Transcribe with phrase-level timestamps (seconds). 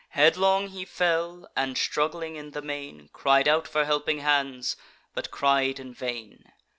[0.09, 4.75] Headlong he fell, and, struggling in the main, Cried out for helping hands,
[5.13, 6.51] but cried in vain.